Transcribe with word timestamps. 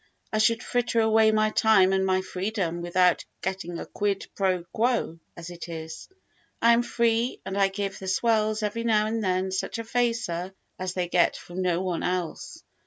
I 0.33 0.39
should 0.39 0.63
fritter 0.63 0.99
away 0.99 1.29
my 1.31 1.51
time 1.51 1.93
and 1.93 2.03
my 2.03 2.23
freedom 2.23 2.81
without 2.81 3.23
getting 3.43 3.77
a 3.77 3.85
quid 3.85 4.25
pro 4.33 4.63
quo: 4.73 5.19
as 5.37 5.51
it 5.51 5.69
is, 5.69 6.09
I 6.59 6.73
am 6.73 6.81
free 6.81 7.39
and 7.45 7.55
I 7.55 7.67
give 7.67 7.99
the 7.99 8.07
swells 8.07 8.63
every 8.63 8.83
now 8.83 9.05
and 9.05 9.23
then 9.23 9.51
such 9.51 9.77
a 9.77 9.83
facer 9.83 10.55
as 10.79 10.95
they 10.95 11.07
get 11.07 11.35
from 11.35 11.61
no 11.61 11.83
one 11.83 12.01
else. 12.01 12.63